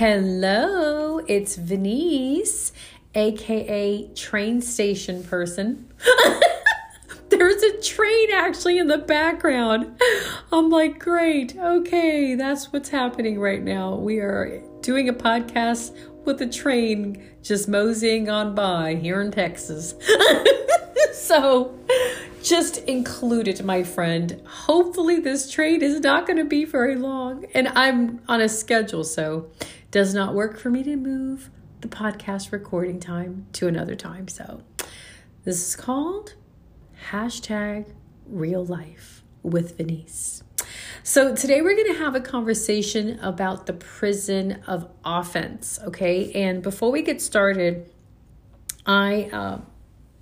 Hello, 0.00 1.18
it's 1.26 1.56
Venice, 1.56 2.72
aka 3.14 4.08
train 4.14 4.62
station 4.62 5.22
person. 5.22 5.92
There's 7.28 7.62
a 7.62 7.82
train 7.82 8.30
actually 8.32 8.78
in 8.78 8.86
the 8.86 8.96
background. 8.96 10.00
I'm 10.50 10.70
like, 10.70 11.00
great, 11.00 11.54
okay, 11.54 12.34
that's 12.34 12.72
what's 12.72 12.88
happening 12.88 13.38
right 13.38 13.62
now. 13.62 13.94
We 13.96 14.20
are 14.20 14.62
doing 14.80 15.10
a 15.10 15.12
podcast 15.12 15.94
with 16.24 16.40
a 16.40 16.48
train 16.48 17.22
just 17.42 17.68
moseying 17.68 18.30
on 18.30 18.54
by 18.54 18.94
here 18.94 19.20
in 19.20 19.30
Texas. 19.30 19.94
so, 21.12 21.78
just 22.42 22.78
include 22.88 23.48
it, 23.48 23.62
my 23.62 23.82
friend. 23.82 24.40
Hopefully, 24.46 25.20
this 25.20 25.50
train 25.50 25.82
is 25.82 26.00
not 26.00 26.26
going 26.26 26.38
to 26.38 26.44
be 26.46 26.64
very 26.64 26.96
long. 26.96 27.44
And 27.52 27.68
I'm 27.68 28.22
on 28.28 28.40
a 28.40 28.48
schedule, 28.48 29.04
so 29.04 29.50
does 29.90 30.14
not 30.14 30.34
work 30.34 30.58
for 30.58 30.70
me 30.70 30.82
to 30.84 30.96
move 30.96 31.50
the 31.80 31.88
podcast 31.88 32.52
recording 32.52 33.00
time 33.00 33.46
to 33.52 33.66
another 33.66 33.94
time. 33.94 34.28
So, 34.28 34.62
this 35.44 35.68
is 35.68 35.76
called 35.76 36.34
hashtag 37.10 37.92
real 38.26 38.64
life 38.64 39.22
with 39.42 39.78
Venice. 39.78 40.42
So, 41.02 41.34
today 41.34 41.62
we're 41.62 41.74
going 41.74 41.92
to 41.92 41.98
have 41.98 42.14
a 42.14 42.20
conversation 42.20 43.18
about 43.20 43.66
the 43.66 43.72
prison 43.72 44.60
of 44.66 44.88
offense. 45.04 45.80
Okay. 45.84 46.30
And 46.32 46.62
before 46.62 46.92
we 46.92 47.02
get 47.02 47.20
started, 47.20 47.90
I, 48.86 49.24
uh, 49.32 49.60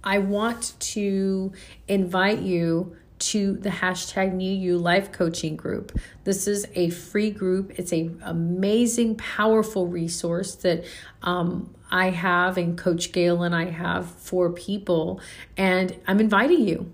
I 0.03 0.19
want 0.19 0.75
to 0.81 1.53
invite 1.89 2.41
you 2.41 2.97
to 3.19 3.55
the 3.55 3.71
hashtag 3.71 4.33
new 4.33 4.53
you 4.53 4.79
life 4.79 5.13
coaching 5.13 5.57
group. 5.57 5.99
This 6.25 6.47
is 6.47 6.67
a 6.75 6.91
free 6.91 7.31
group. 7.31 7.79
It's 7.79 7.93
a 7.93 8.11
amazing 8.23 9.17
powerful 9.17 9.87
resource 9.87 10.55
that 10.57 10.85
um, 11.23 11.75
i 11.91 12.11
have 12.11 12.59
and 12.59 12.77
coach 12.77 13.13
gail 13.13 13.43
and 13.43 13.55
i 13.55 13.71
have 13.71 14.07
for 14.07 14.51
people. 14.51 15.21
And 15.57 15.97
i'm 16.07 16.21
inviting 16.21 16.67
you. 16.67 16.93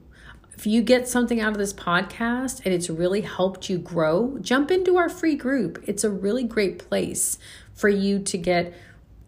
If 0.56 0.66
you 0.66 0.82
get 0.82 1.08
something 1.08 1.40
out 1.40 1.52
of 1.52 1.58
this 1.58 1.72
podcast 1.72 2.62
and 2.64 2.72
it's 2.72 2.88
really 2.88 3.22
helped 3.22 3.68
you 3.68 3.78
grow 3.78 4.38
jump 4.40 4.70
into 4.70 4.96
our 4.96 5.08
free 5.08 5.36
group. 5.36 5.82
It's 5.86 6.04
a 6.04 6.10
really 6.10 6.44
great 6.44 6.78
place 6.78 7.38
for 7.74 7.88
you 7.88 8.20
to 8.20 8.38
get 8.38 8.72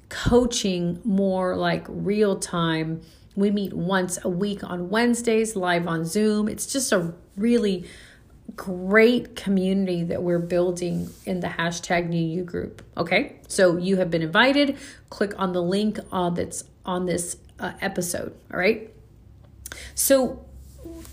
coaching 0.08 1.00
more 1.05 1.56
like 1.56 1.84
real 1.89 2.39
time 2.39 3.02
we 3.37 3.51
meet 3.51 3.75
once 3.75 4.19
a 4.25 4.29
week 4.29 4.65
on 4.65 4.89
Wednesdays, 4.89 5.55
live 5.55 5.87
on 5.87 6.05
Zoom. 6.05 6.48
It's 6.48 6.67
just 6.67 6.91
a 6.91 7.12
really 7.37 7.87
great 8.55 9.37
community 9.37 10.03
that 10.05 10.23
we're 10.23 10.39
building 10.39 11.11
in 11.27 11.41
the 11.41 11.48
hashtag 11.48 12.09
new 12.09 12.25
you 12.25 12.42
group. 12.42 12.83
Okay, 12.97 13.37
so 13.47 13.77
you 13.77 13.98
have 13.98 14.11
been 14.11 14.23
invited. 14.23 14.79
Click 15.11 15.33
on 15.39 15.53
the 15.53 15.62
link 15.62 15.98
uh, 16.11 16.31
that's 16.31 16.64
on 16.87 17.05
this 17.05 17.37
uh, 17.61 17.73
episode. 17.81 18.34
All 18.53 18.59
right. 18.59 18.91
So, 19.95 20.47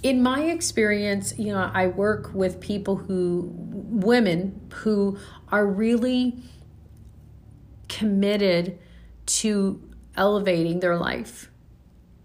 in 0.02 0.22
my 0.22 0.44
experience, 0.44 1.38
you 1.38 1.52
know, 1.52 1.70
I 1.74 1.88
work 1.88 2.34
with 2.34 2.62
people 2.62 2.96
who, 2.96 3.50
women 3.54 4.70
who 4.76 5.18
are 5.52 5.66
really 5.66 6.38
committed 7.90 8.78
to 9.26 9.82
elevating 10.16 10.80
their 10.80 10.98
life 10.98 11.50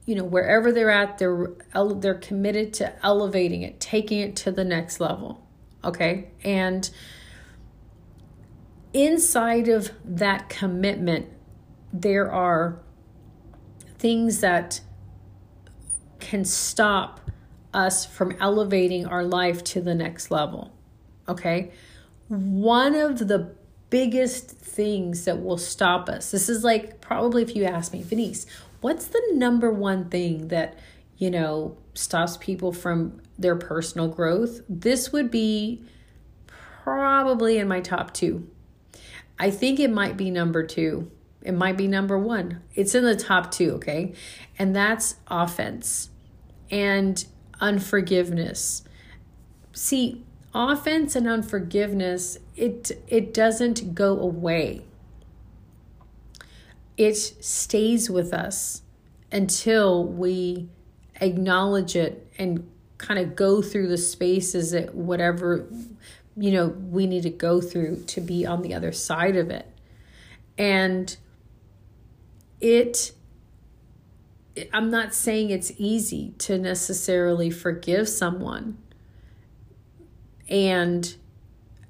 you 0.08 0.14
know 0.14 0.24
wherever 0.24 0.72
they're 0.72 0.90
at 0.90 1.18
they're 1.18 1.50
they're 1.96 2.14
committed 2.14 2.72
to 2.72 3.04
elevating 3.04 3.60
it 3.60 3.78
taking 3.78 4.20
it 4.20 4.34
to 4.34 4.50
the 4.50 4.64
next 4.64 5.00
level 5.00 5.46
okay? 5.84 6.30
And 6.42 6.88
inside 8.94 9.68
of 9.68 9.92
that 10.02 10.48
commitment 10.48 11.26
there 11.92 12.32
are 12.32 12.80
things 13.98 14.40
that 14.40 14.80
can 16.20 16.44
stop 16.44 17.30
us 17.74 18.06
from 18.06 18.34
elevating 18.40 19.04
our 19.04 19.22
life 19.22 19.62
to 19.62 19.82
the 19.82 19.94
next 19.94 20.30
level 20.30 20.72
okay? 21.28 21.70
One 22.28 22.94
of 22.94 23.28
the 23.28 23.54
biggest 23.90 24.50
things 24.50 25.26
that 25.26 25.42
will 25.42 25.58
stop 25.58 26.08
us 26.08 26.30
this 26.30 26.48
is 26.48 26.64
like 26.64 27.02
probably 27.02 27.42
if 27.42 27.54
you 27.54 27.64
ask 27.64 27.92
me 27.92 28.02
Venice 28.02 28.46
what's 28.80 29.06
the 29.08 29.22
number 29.32 29.70
one 29.70 30.08
thing 30.08 30.48
that, 30.48 30.78
you 31.16 31.30
know, 31.30 31.76
stops 31.94 32.36
people 32.36 32.72
from 32.72 33.20
their 33.38 33.56
personal 33.56 34.08
growth? 34.08 34.60
This 34.68 35.12
would 35.12 35.30
be 35.30 35.82
probably 36.46 37.58
in 37.58 37.68
my 37.68 37.80
top 37.80 38.14
two. 38.14 38.48
I 39.38 39.50
think 39.50 39.78
it 39.78 39.90
might 39.90 40.16
be 40.16 40.30
number 40.30 40.62
two. 40.62 41.10
It 41.42 41.52
might 41.52 41.76
be 41.76 41.86
number 41.86 42.18
one. 42.18 42.62
It's 42.74 42.94
in 42.94 43.04
the 43.04 43.16
top 43.16 43.50
two, 43.50 43.72
okay? 43.74 44.14
And 44.58 44.74
that's 44.74 45.16
offense 45.28 46.10
and 46.70 47.24
unforgiveness. 47.60 48.82
See, 49.72 50.24
offense 50.52 51.14
and 51.14 51.28
unforgiveness, 51.28 52.38
it 52.56 52.90
it 53.06 53.32
doesn't 53.32 53.94
go 53.94 54.18
away 54.18 54.87
it 56.98 57.14
stays 57.16 58.10
with 58.10 58.34
us 58.34 58.82
until 59.30 60.04
we 60.04 60.68
acknowledge 61.20 61.94
it 61.94 62.30
and 62.36 62.68
kind 62.98 63.20
of 63.20 63.36
go 63.36 63.62
through 63.62 63.86
the 63.86 63.96
spaces 63.96 64.72
that 64.72 64.94
whatever 64.94 65.66
you 66.36 66.50
know 66.50 66.66
we 66.66 67.06
need 67.06 67.22
to 67.22 67.30
go 67.30 67.60
through 67.60 68.02
to 68.04 68.20
be 68.20 68.44
on 68.44 68.62
the 68.62 68.74
other 68.74 68.92
side 68.92 69.36
of 69.36 69.48
it. 69.48 69.66
And 70.58 71.16
it 72.60 73.12
i'm 74.72 74.90
not 74.90 75.14
saying 75.14 75.50
it's 75.50 75.70
easy 75.78 76.34
to 76.38 76.58
necessarily 76.58 77.48
forgive 77.48 78.08
someone. 78.08 78.76
And 80.48 81.14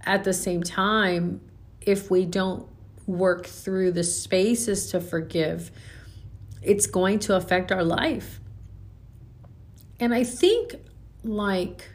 at 0.05 0.25
the 0.25 0.35
same 0.35 0.63
time 0.63 1.41
if 1.81 2.11
we 2.11 2.27
don't 2.27 2.69
work 3.09 3.47
through 3.47 3.91
the 3.91 4.05
spaces 4.05 4.91
to 4.91 5.01
forgive, 5.01 5.73
it's 6.63 6.87
going 6.87 7.19
to 7.21 7.35
affect 7.35 7.73
our 7.73 7.83
life. 7.83 8.41
And 9.99 10.15
I 10.15 10.23
think, 10.23 10.77
like, 11.25 11.89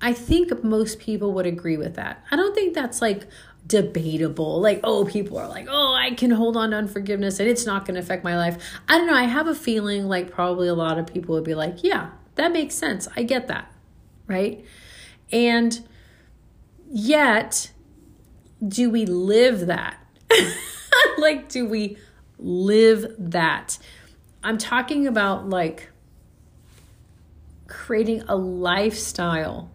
I 0.00 0.12
think 0.12 0.62
most 0.62 1.00
people 1.00 1.32
would 1.32 1.46
agree 1.46 1.76
with 1.76 1.96
that. 1.96 2.24
I 2.30 2.36
don't 2.36 2.54
think 2.54 2.74
that's 2.74 3.02
like 3.02 3.26
debatable. 3.66 4.60
Like, 4.60 4.80
oh, 4.84 5.04
people 5.04 5.38
are 5.38 5.48
like, 5.48 5.66
oh, 5.68 5.94
I 5.94 6.12
can 6.14 6.30
hold 6.30 6.56
on 6.56 6.70
to 6.70 6.76
unforgiveness 6.76 7.40
and 7.40 7.48
it's 7.48 7.66
not 7.66 7.84
going 7.86 7.94
to 7.94 8.00
affect 8.00 8.22
my 8.22 8.36
life. 8.36 8.62
I 8.88 8.98
don't 8.98 9.06
know. 9.06 9.14
I 9.14 9.24
have 9.24 9.48
a 9.48 9.54
feeling 9.54 10.06
like 10.06 10.30
probably 10.30 10.68
a 10.68 10.74
lot 10.74 10.98
of 10.98 11.06
people 11.06 11.34
would 11.34 11.44
be 11.44 11.54
like, 11.54 11.82
yeah, 11.82 12.10
that 12.36 12.52
makes 12.52 12.74
sense. 12.74 13.08
I 13.16 13.22
get 13.22 13.48
that. 13.48 13.72
Right. 14.26 14.64
And 15.32 15.86
yet, 16.88 17.72
do 18.66 18.90
we 18.90 19.06
live 19.06 19.66
that? 19.66 19.98
like, 21.18 21.48
do 21.48 21.66
we 21.66 21.96
live 22.38 23.14
that? 23.18 23.78
I'm 24.42 24.58
talking 24.58 25.06
about 25.06 25.48
like 25.48 25.90
creating 27.66 28.22
a 28.22 28.36
lifestyle 28.36 29.70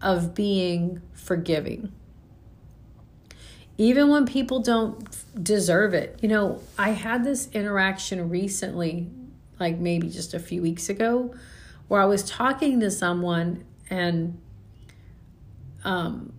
of 0.00 0.34
being 0.34 1.00
forgiving. 1.12 1.92
Even 3.78 4.08
when 4.08 4.26
people 4.26 4.60
don't 4.60 5.08
deserve 5.42 5.94
it. 5.94 6.18
You 6.20 6.28
know, 6.28 6.60
I 6.78 6.90
had 6.90 7.24
this 7.24 7.48
interaction 7.52 8.28
recently, 8.28 9.08
like 9.58 9.78
maybe 9.78 10.08
just 10.08 10.34
a 10.34 10.38
few 10.38 10.60
weeks 10.60 10.88
ago, 10.88 11.34
where 11.88 12.00
I 12.00 12.04
was 12.04 12.22
talking 12.22 12.80
to 12.80 12.90
someone 12.90 13.64
and 13.88 14.38
um, 15.84 16.32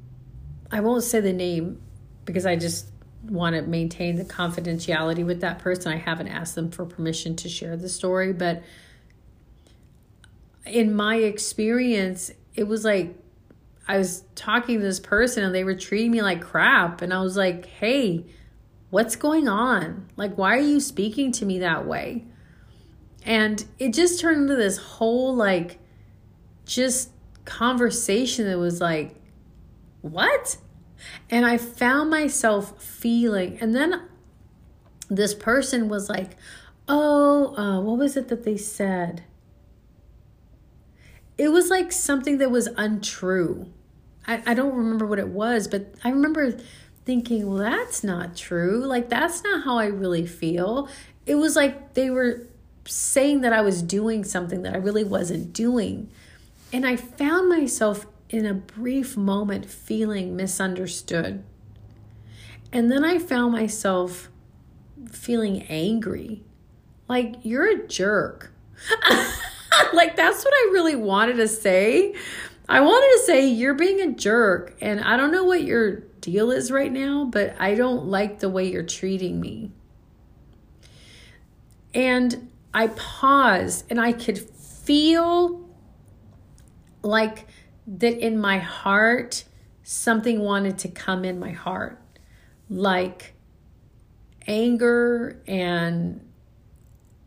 I 0.72 0.80
won't 0.80 1.04
say 1.04 1.20
the 1.20 1.34
name 1.34 1.82
because 2.26 2.46
I 2.46 2.56
just 2.56 2.88
want 3.24 3.56
to 3.56 3.62
maintain 3.62 4.16
the 4.16 4.26
confidentiality 4.26 5.26
with 5.26 5.42
that 5.42 5.60
person. 5.60 5.92
I 5.92 5.98
haven't 5.98 6.30
asked 6.30 6.56
them 6.56 6.72
for 6.72 6.86
permission 6.86 7.36
to 7.38 7.50
share 7.50 7.78
the 7.78 7.90
story, 7.90 8.34
but 8.34 8.64
in 10.66 10.96
my 10.96 11.18
experience, 11.18 12.32
it 12.56 12.64
was 12.64 12.86
like 12.86 13.16
I 13.88 13.98
was 13.98 14.24
talking 14.36 14.80
to 14.80 14.84
this 14.84 15.00
person 15.00 15.44
and 15.44 15.54
they 15.54 15.64
were 15.64 15.76
treating 15.76 16.12
me 16.12 16.22
like 16.22 16.42
crap. 16.42 17.02
And 17.02 17.14
I 17.14 17.22
was 17.22 17.36
like, 17.36 17.66
hey, 17.66 18.26
what's 18.90 19.16
going 19.16 19.48
on? 19.48 20.10
Like, 20.16 20.38
why 20.38 20.56
are 20.56 20.62
you 20.62 20.80
speaking 20.80 21.32
to 21.34 21.46
me 21.46 21.60
that 21.60 21.86
way? 21.86 22.26
And 23.26 23.64
it 23.80 23.94
just 23.94 24.20
turned 24.20 24.44
into 24.44 24.56
this 24.56 24.78
whole, 24.78 25.36
like, 25.36 25.80
just 26.66 27.12
conversation 27.46 28.46
that 28.46 28.58
was 28.58 28.80
like, 28.80 29.21
what? 30.02 30.58
And 31.30 31.46
I 31.46 31.58
found 31.58 32.10
myself 32.10 32.82
feeling, 32.82 33.58
and 33.60 33.76
then 33.76 34.04
this 35.10 35.34
person 35.34 35.90
was 35.90 36.10
like, 36.10 36.38
Oh, 36.88 37.56
uh, 37.56 37.80
what 37.80 37.98
was 37.98 38.18
it 38.18 38.28
that 38.28 38.44
they 38.44 38.58
said? 38.58 39.24
It 41.38 41.50
was 41.50 41.70
like 41.70 41.92
something 41.92 42.38
that 42.40 42.52
was 42.52 42.68
untrue. 42.78 43.72
I, 44.28 44.44
I 44.46 44.54
don't 44.54 44.76
remember 44.76 45.06
what 45.06 45.20
it 45.20 45.30
was, 45.30 45.68
but 45.68 45.94
I 46.04 46.10
remember 46.10 46.58
thinking, 47.06 47.48
well, 47.48 47.58
that's 47.58 48.04
not 48.04 48.36
true. 48.36 48.86
Like, 48.86 49.10
that's 49.10 49.44
not 49.44 49.64
how 49.64 49.78
I 49.78 49.88
really 49.88 50.28
feel. 50.28 50.88
It 51.26 51.36
was 51.36 51.56
like 51.56 51.94
they 51.94 52.10
were 52.10 52.48
saying 52.86 53.42
that 53.42 53.54
I 53.54 53.62
was 53.62 53.82
doing 53.82 54.24
something 54.24 54.64
that 54.64 54.74
I 54.74 54.78
really 54.78 55.04
wasn't 55.04 55.54
doing. 55.54 56.10
And 56.74 56.86
I 56.86 56.96
found 56.96 57.50
myself 57.50 58.06
in 58.32 58.46
a 58.46 58.54
brief 58.54 59.18
moment 59.18 59.66
feeling 59.70 60.36
misunderstood. 60.36 61.44
And 62.72 62.90
then 62.90 63.04
I 63.04 63.20
found 63.20 63.52
myself 63.52 64.30
feeling 65.12 65.64
angry. 65.64 66.44
Like, 67.10 67.36
you're 67.44 67.70
a 67.70 67.88
jerk. 67.88 68.54
like, 69.94 70.16
that's 70.16 70.46
what 70.46 70.54
I 70.54 70.70
really 70.72 70.96
wanted 70.96 71.36
to 71.36 71.48
say. 71.50 72.16
I 72.70 72.80
wanted 72.80 73.20
to 73.20 73.26
say, 73.26 73.50
you're 73.50 73.74
being 73.74 74.00
a 74.00 74.14
jerk. 74.14 74.78
And 74.80 75.02
I 75.02 75.18
don't 75.18 75.32
know 75.32 75.44
what 75.44 75.64
your 75.64 75.98
deal 76.22 76.52
is 76.52 76.72
right 76.72 76.92
now, 76.92 77.26
but 77.26 77.60
I 77.60 77.76
don't 77.76 78.06
like 78.06 78.40
the 78.40 78.50
way 78.50 78.72
you're 78.72 78.84
treating 78.84 79.42
me. 79.42 79.72
And 81.94 82.50
I 82.74 82.88
paused 82.88 83.86
and 83.90 84.00
I 84.00 84.14
could 84.14 84.40
feel 84.40 85.68
like 87.04 87.48
that 87.98 88.18
in 88.20 88.38
my 88.38 88.58
heart, 88.58 89.44
something 89.84 90.40
wanted 90.40 90.78
to 90.80 90.88
come 90.88 91.26
in 91.26 91.40
my 91.40 91.52
heart, 91.52 92.00
like 92.70 93.34
anger 94.48 95.42
and 95.46 96.26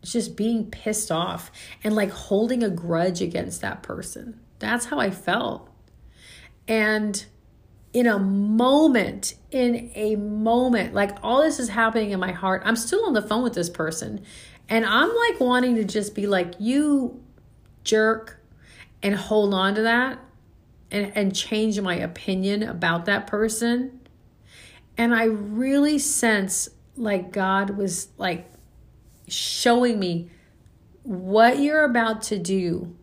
just 0.03 0.37
being 0.37 0.71
pissed 0.71 1.11
off 1.11 1.51
and 1.83 1.95
like 1.95 2.11
holding 2.11 2.63
a 2.63 2.71
grudge 2.71 3.21
against 3.21 3.61
that 3.61 3.83
person. 3.83 4.41
That's 4.59 4.87
how 4.87 4.99
I 4.99 5.11
felt. 5.11 5.69
And 6.67 7.25
in 7.93 8.07
a 8.07 8.19
moment, 8.19 9.35
in 9.51 9.91
a 9.95 10.17
moment, 10.17 10.95
like 10.95 11.17
all 11.23 11.43
this 11.43 11.59
is 11.61 11.69
happening 11.69 12.11
in 12.11 12.21
my 12.21 12.33
heart, 12.33 12.63
I'm 12.65 12.77
still 12.77 13.05
on 13.05 13.13
the 13.13 13.23
phone 13.23 13.43
with 13.43 13.55
this 13.55 13.71
person. 13.71 14.25
And 14.69 14.87
I'm 14.87 15.09
like 15.09 15.41
wanting 15.41 15.77
to 15.77 15.85
just 15.85 16.15
be 16.15 16.27
like, 16.27 16.55
you 16.59 17.23
jerk, 17.85 18.41
and 19.03 19.15
hold 19.15 19.53
on 19.53 19.75
to 19.75 19.83
that 19.83 20.19
and, 20.95 21.13
and 21.17 21.35
change 21.35 21.79
my 21.81 21.97
opinion 21.97 22.63
about 22.63 23.05
that 23.07 23.27
person. 23.27 24.01
And 24.97 25.13
I 25.13 25.25
really 25.25 25.99
sense 25.99 26.69
like 26.97 27.33
God 27.33 27.71
was 27.71 28.09
like 28.17 28.49
showing 29.27 29.99
me 29.99 30.31
what 31.03 31.59
you're 31.59 31.85
about 31.85 32.23
to 32.23 32.39
do 32.39 32.95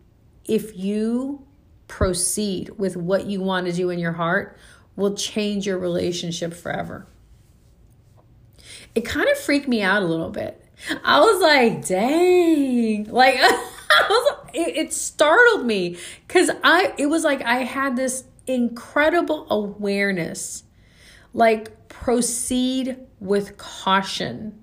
if 0.46 0.76
you 0.76 1.44
proceed 1.86 2.70
with 2.78 2.96
what 2.96 3.26
you 3.26 3.42
want 3.42 3.66
to 3.66 3.72
do 3.72 3.90
in 3.90 3.98
your 3.98 4.12
heart 4.12 4.56
will 4.96 5.14
change 5.14 5.66
your 5.66 5.78
relationship 5.78 6.54
forever. 6.54 7.06
It 8.94 9.02
kind 9.02 9.28
of 9.28 9.38
freaked 9.38 9.68
me 9.68 9.82
out 9.82 10.02
a 10.02 10.06
little 10.06 10.30
bit. 10.30 10.64
I 11.04 11.20
was 11.20 11.42
like, 11.42 11.86
dang. 11.86 13.04
Like 13.10 13.36
I 13.40 14.06
was 14.08 14.41
it, 14.54 14.76
it 14.76 14.92
startled 14.92 15.66
me 15.66 15.96
cuz 16.28 16.50
I 16.62 16.94
it 16.98 17.06
was 17.06 17.24
like 17.24 17.42
I 17.42 17.64
had 17.64 17.96
this 17.96 18.24
incredible 18.46 19.46
awareness. 19.50 20.64
Like 21.34 21.88
proceed 21.88 22.98
with 23.20 23.56
caution. 23.56 24.60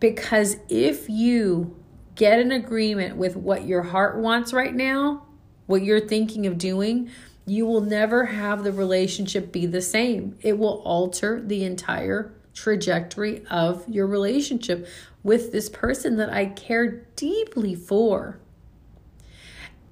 Because 0.00 0.56
if 0.68 1.08
you 1.08 1.76
get 2.14 2.38
an 2.38 2.52
agreement 2.52 3.16
with 3.16 3.36
what 3.36 3.66
your 3.66 3.82
heart 3.82 4.16
wants 4.16 4.52
right 4.52 4.74
now, 4.74 5.26
what 5.66 5.82
you're 5.82 6.00
thinking 6.00 6.46
of 6.46 6.58
doing, 6.58 7.10
you 7.46 7.66
will 7.66 7.80
never 7.80 8.26
have 8.26 8.64
the 8.64 8.72
relationship 8.72 9.52
be 9.52 9.66
the 9.66 9.82
same. 9.82 10.36
It 10.40 10.58
will 10.58 10.82
alter 10.84 11.42
the 11.44 11.64
entire 11.64 12.32
trajectory 12.54 13.44
of 13.46 13.86
your 13.88 14.06
relationship 14.06 14.86
with 15.22 15.52
this 15.52 15.68
person 15.68 16.16
that 16.16 16.32
I 16.32 16.46
care 16.46 17.06
deeply 17.16 17.74
for. 17.74 18.38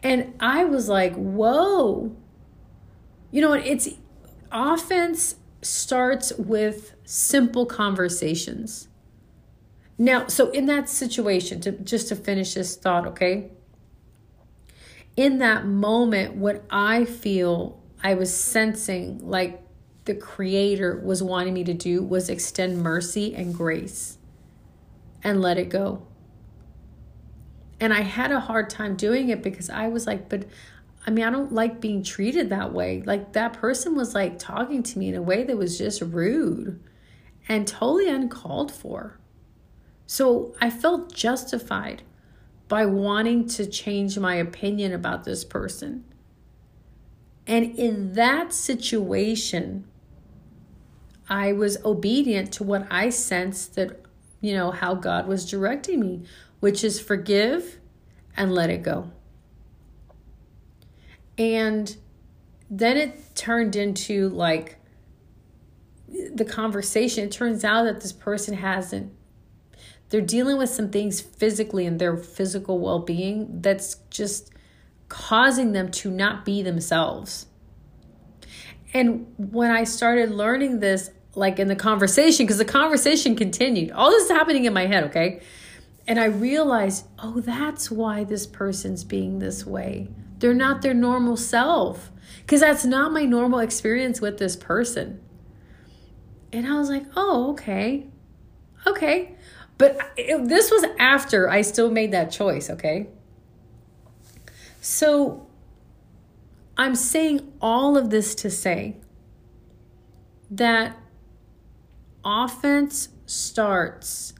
And 0.02 0.34
I 0.40 0.64
was 0.64 0.88
like, 0.88 1.14
whoa. 1.14 2.16
You 3.30 3.40
know, 3.40 3.52
it's 3.52 3.88
offense 4.50 5.36
starts 5.62 6.32
with 6.36 6.94
simple 7.04 7.66
conversations. 7.66 8.88
Now, 9.96 10.26
so 10.26 10.50
in 10.50 10.66
that 10.66 10.88
situation, 10.88 11.60
to 11.60 11.72
just 11.72 12.08
to 12.08 12.16
finish 12.16 12.54
this 12.54 12.76
thought, 12.76 13.06
okay? 13.06 13.50
In 15.16 15.38
that 15.38 15.66
moment, 15.66 16.34
what 16.34 16.64
I 16.70 17.04
feel 17.04 17.80
I 18.02 18.14
was 18.14 18.34
sensing 18.34 19.20
like 19.22 19.62
the 20.04 20.14
Creator 20.14 21.00
was 21.04 21.22
wanting 21.22 21.54
me 21.54 21.62
to 21.64 21.74
do 21.74 22.02
was 22.02 22.28
extend 22.28 22.82
mercy 22.82 23.34
and 23.34 23.54
grace 23.54 24.18
and 25.22 25.40
let 25.40 25.58
it 25.58 25.68
go. 25.68 26.06
And 27.82 27.92
I 27.92 28.02
had 28.02 28.30
a 28.30 28.38
hard 28.38 28.70
time 28.70 28.94
doing 28.94 29.28
it 29.30 29.42
because 29.42 29.68
I 29.68 29.88
was 29.88 30.06
like, 30.06 30.28
but 30.28 30.44
I 31.04 31.10
mean, 31.10 31.24
I 31.24 31.30
don't 31.30 31.52
like 31.52 31.80
being 31.80 32.04
treated 32.04 32.48
that 32.50 32.72
way. 32.72 33.02
Like 33.04 33.32
that 33.32 33.54
person 33.54 33.96
was 33.96 34.14
like 34.14 34.38
talking 34.38 34.84
to 34.84 34.98
me 35.00 35.08
in 35.08 35.16
a 35.16 35.20
way 35.20 35.42
that 35.42 35.56
was 35.58 35.78
just 35.78 36.00
rude 36.00 36.80
and 37.48 37.66
totally 37.66 38.08
uncalled 38.08 38.70
for. 38.70 39.18
So 40.06 40.54
I 40.60 40.70
felt 40.70 41.12
justified 41.12 42.02
by 42.68 42.86
wanting 42.86 43.48
to 43.48 43.66
change 43.66 44.16
my 44.16 44.36
opinion 44.36 44.92
about 44.92 45.24
this 45.24 45.44
person. 45.44 46.04
And 47.48 47.76
in 47.76 48.12
that 48.12 48.52
situation, 48.52 49.88
I 51.28 51.52
was 51.52 51.84
obedient 51.84 52.52
to 52.52 52.62
what 52.62 52.86
I 52.92 53.10
sensed 53.10 53.74
that, 53.74 54.02
you 54.40 54.54
know, 54.54 54.70
how 54.70 54.94
God 54.94 55.26
was 55.26 55.50
directing 55.50 55.98
me, 55.98 56.22
which 56.62 56.84
is 56.84 57.00
forgive 57.00 57.80
and 58.36 58.54
let 58.54 58.70
it 58.70 58.84
go. 58.84 59.10
And 61.36 61.96
then 62.70 62.96
it 62.96 63.34
turned 63.34 63.74
into 63.74 64.28
like 64.28 64.78
the 66.08 66.44
conversation. 66.44 67.24
It 67.24 67.32
turns 67.32 67.64
out 67.64 67.82
that 67.82 68.00
this 68.00 68.12
person 68.12 68.54
hasn't, 68.54 69.12
they're 70.10 70.20
dealing 70.20 70.56
with 70.56 70.70
some 70.70 70.90
things 70.90 71.20
physically 71.20 71.84
in 71.84 71.98
their 71.98 72.16
physical 72.16 72.78
well 72.78 73.00
being 73.00 73.60
that's 73.60 73.96
just 74.08 74.52
causing 75.08 75.72
them 75.72 75.90
to 75.90 76.12
not 76.12 76.44
be 76.44 76.62
themselves. 76.62 77.46
And 78.94 79.34
when 79.36 79.72
I 79.72 79.82
started 79.82 80.30
learning 80.30 80.78
this, 80.78 81.10
like 81.34 81.58
in 81.58 81.66
the 81.66 81.74
conversation, 81.74 82.46
because 82.46 82.58
the 82.58 82.64
conversation 82.64 83.34
continued, 83.34 83.90
all 83.90 84.10
this 84.10 84.26
is 84.26 84.30
happening 84.30 84.64
in 84.64 84.72
my 84.72 84.86
head, 84.86 85.02
okay? 85.04 85.40
And 86.06 86.18
I 86.18 86.24
realized, 86.24 87.06
oh, 87.18 87.40
that's 87.40 87.90
why 87.90 88.24
this 88.24 88.46
person's 88.46 89.04
being 89.04 89.38
this 89.38 89.64
way. 89.64 90.08
They're 90.38 90.54
not 90.54 90.82
their 90.82 90.94
normal 90.94 91.36
self, 91.36 92.10
because 92.40 92.60
that's 92.60 92.84
not 92.84 93.12
my 93.12 93.24
normal 93.24 93.60
experience 93.60 94.20
with 94.20 94.38
this 94.38 94.56
person. 94.56 95.20
And 96.52 96.66
I 96.66 96.78
was 96.78 96.88
like, 96.90 97.04
oh, 97.14 97.50
okay. 97.52 98.08
Okay. 98.86 99.36
But 99.78 99.98
it, 100.16 100.48
this 100.48 100.70
was 100.70 100.84
after 100.98 101.48
I 101.48 101.62
still 101.62 101.90
made 101.90 102.12
that 102.12 102.30
choice, 102.30 102.68
okay? 102.68 103.06
So 104.80 105.46
I'm 106.76 106.96
saying 106.96 107.52
all 107.60 107.96
of 107.96 108.10
this 108.10 108.34
to 108.36 108.50
say 108.50 108.96
that 110.50 110.98
offense 112.24 113.08
starts 113.26 114.31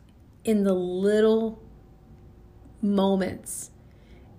in 0.45 0.65
the 0.65 0.75
little 0.75 1.63
moments, 2.81 3.71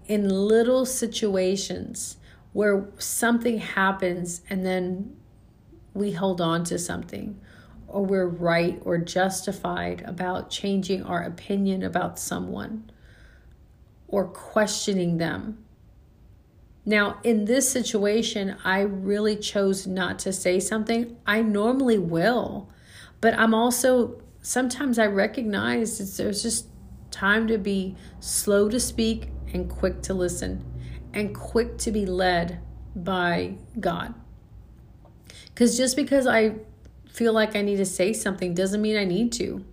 in 0.06 0.30
little 0.30 0.86
situations 0.86 2.18
where 2.52 2.90
something 2.98 3.58
happens 3.58 4.42
and 4.50 4.66
then 4.66 5.16
we 5.94 6.12
hold 6.12 6.42
on 6.42 6.64
to 6.64 6.78
something 6.78 7.40
or 7.88 8.04
we're 8.04 8.28
right 8.28 8.82
or 8.84 8.98
justified 8.98 10.04
about 10.06 10.50
changing 10.50 11.04
our 11.04 11.24
opinion 11.24 11.84
about 11.84 12.20
someone 12.20 12.90
or 14.08 14.26
questioning 14.26 15.18
them 15.18 15.64
now, 16.86 17.20
in 17.24 17.46
this 17.46 17.70
situation, 17.70 18.58
I 18.66 18.82
really 18.82 19.38
chose 19.38 19.88
not 19.88 20.20
to 20.20 20.34
say 20.34 20.60
something. 20.60 21.16
I 21.26 21.42
normally 21.42 21.98
will, 21.98 22.70
but 23.22 23.34
I'm 23.36 23.54
also 23.54 24.22
sometimes 24.44 25.00
I 25.00 25.08
recognize 25.08 26.00
it's, 26.00 26.18
there's 26.18 26.44
just 26.44 26.68
time 27.10 27.48
to 27.48 27.58
be 27.58 27.96
slow 28.20 28.70
to 28.70 28.80
speak 28.80 29.30
and 29.54 29.70
quick 29.70 30.02
to 30.04 30.14
listen 30.14 30.64
and 31.14 31.34
quick 31.34 31.78
to 31.80 31.92
be 31.92 32.06
led 32.06 32.60
by 32.96 33.56
God. 33.80 34.14
Because 35.46 35.78
just 35.78 35.96
because 35.96 36.28
I 36.28 36.56
feel 37.10 37.34
like 37.34 37.56
I 37.56 37.62
need 37.62 37.78
to 37.78 37.86
say 37.86 38.14
something 38.14 38.54
doesn't 38.54 38.82
mean 38.82 38.98
I 38.98 39.06
need 39.06 39.32
to. 39.34 39.64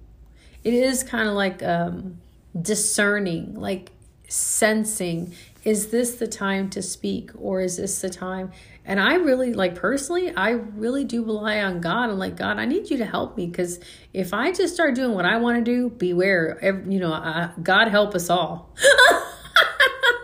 It 0.62 0.75
is 0.75 1.03
kind 1.03 1.29
of 1.29 1.35
like 1.35 1.62
um, 1.62 2.21
discerning, 2.61 3.55
like 3.55 3.93
sensing 4.29 5.35
is 5.64 5.88
this 5.88 6.17
the 6.17 6.26
time 6.26 6.71
to 6.71 6.83
speak 6.83 7.31
or 7.38 7.61
is 7.61 7.76
this 7.76 8.00
the 8.00 8.11
time? 8.11 8.50
And 8.85 8.99
i 8.99 9.14
really 9.14 9.52
like 9.52 9.75
personally 9.75 10.35
i 10.35 10.50
really 10.50 11.05
do 11.05 11.23
rely 11.23 11.61
on 11.61 11.81
god. 11.81 12.11
I'm 12.11 12.19
like 12.19 12.37
god 12.37 12.59
i 12.59 12.64
need 12.64 12.90
you 12.90 12.99
to 12.99 13.05
help 13.05 13.37
me 13.37 13.47
because 13.47 13.79
if 14.12 14.33
i 14.33 14.52
just 14.52 14.75
start 14.75 14.95
doing 14.95 15.14
what 15.14 15.25
i 15.25 15.37
want 15.37 15.59
to 15.59 15.64
do 15.64 15.90
beware. 15.90 16.59
You 16.88 16.99
know 16.99 17.12
uh, 17.12 17.52
god 17.62 17.88
help 17.88 18.14
us 18.14 18.31
all. 18.31 18.75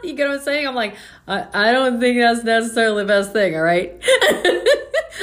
You 0.05 0.15
get 0.15 0.29
what 0.29 0.39
i'm 0.39 0.45
saying? 0.45 0.69
I'm 0.69 0.77
like 0.77 0.95
I, 1.27 1.47
I 1.53 1.73
don't 1.73 1.99
think 1.99 2.21
that's 2.21 2.45
necessarily 2.45 3.03
the 3.03 3.09
best 3.09 3.33
thing 3.33 3.57
all 3.57 3.63
right? 3.63 3.93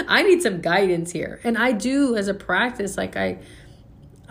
I 0.10 0.24
need 0.24 0.42
some 0.42 0.60
guidance 0.60 1.12
here. 1.12 1.40
And 1.44 1.58
i 1.58 1.72
do 1.72 2.18
as 2.18 2.28
a 2.28 2.34
practice 2.34 2.98
like 2.98 3.16
i 3.16 3.40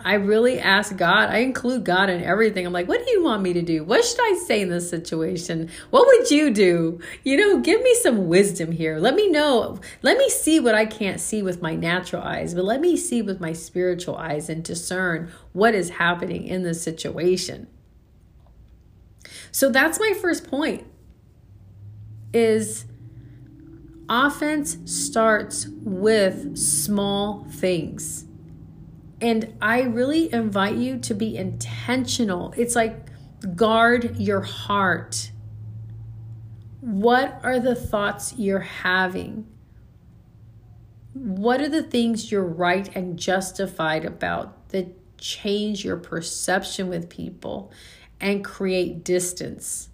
I 0.05 0.15
really 0.15 0.59
ask 0.59 0.95
God, 0.97 1.29
I 1.29 1.37
include 1.37 1.85
God 1.85 2.09
in 2.09 2.21
everything. 2.21 2.65
I'm 2.65 2.73
like, 2.73 2.87
what 2.87 3.05
do 3.05 3.11
you 3.11 3.23
want 3.23 3.41
me 3.41 3.53
to 3.53 3.61
do? 3.61 3.83
What 3.83 4.03
should 4.03 4.19
I 4.19 4.43
say 4.45 4.61
in 4.61 4.69
this 4.69 4.89
situation? 4.89 5.69
What 5.91 6.05
would 6.07 6.29
you 6.29 6.51
do? 6.51 6.99
You 7.23 7.37
know, 7.37 7.59
give 7.61 7.81
me 7.81 7.95
some 7.95 8.27
wisdom 8.27 8.73
here. 8.73 8.99
Let 8.99 9.15
me 9.15 9.29
know. 9.29 9.79
Let 10.01 10.17
me 10.17 10.29
see 10.29 10.59
what 10.59 10.75
I 10.75 10.85
can't 10.85 11.21
see 11.21 11.41
with 11.41 11.61
my 11.61 11.75
natural 11.75 12.21
eyes, 12.21 12.53
but 12.53 12.65
let 12.65 12.81
me 12.81 12.97
see 12.97 13.21
with 13.21 13.39
my 13.39 13.53
spiritual 13.53 14.17
eyes 14.17 14.49
and 14.49 14.63
discern 14.63 15.31
what 15.53 15.73
is 15.73 15.91
happening 15.91 16.45
in 16.45 16.63
this 16.63 16.81
situation. 16.81 17.67
So 19.51 19.69
that's 19.69 19.99
my 19.99 20.13
first 20.19 20.49
point 20.49 20.85
is 22.33 22.85
offense 24.09 24.77
starts 24.85 25.67
with 25.83 26.57
small 26.57 27.45
things 27.45 28.25
and 29.23 29.55
I 29.61 29.83
really 29.83 30.31
invite 30.33 30.75
you 30.75 30.97
to 30.99 31.13
be 31.13 31.37
intentional. 31.37 32.53
It's 32.57 32.75
like 32.75 33.07
guard 33.55 34.17
your 34.17 34.41
heart. 34.41 35.31
What 36.81 37.39
are 37.41 37.57
the 37.57 37.73
thoughts 37.73 38.33
you're 38.37 38.59
having? 38.59 39.47
What 41.13 41.61
are 41.61 41.69
the 41.69 41.83
things 41.83 42.33
you're 42.33 42.43
right 42.43 42.93
and 42.97 43.17
justified 43.17 44.03
about 44.03 44.69
that 44.69 45.17
change 45.17 45.85
your 45.85 45.95
perception 45.95 46.89
with 46.89 47.07
people 47.09 47.71
and 48.19 48.43
create 48.43 49.05
distance? 49.05 49.87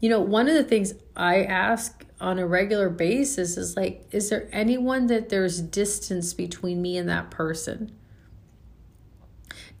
You 0.00 0.10
know, 0.10 0.20
one 0.20 0.48
of 0.48 0.54
the 0.54 0.64
things 0.64 0.92
I 1.16 1.44
ask 1.44 2.04
on 2.20 2.38
a 2.38 2.46
regular 2.46 2.90
basis 2.90 3.56
is 3.56 3.74
like, 3.74 4.06
is 4.10 4.28
there 4.28 4.50
anyone 4.52 5.06
that 5.06 5.30
there's 5.30 5.62
distance 5.62 6.34
between 6.34 6.82
me 6.82 6.98
and 6.98 7.08
that 7.08 7.30
person? 7.30 7.96